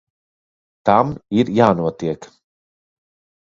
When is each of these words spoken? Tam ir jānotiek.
Tam 0.89 1.11
ir 1.41 1.51
jānotiek. 1.59 2.27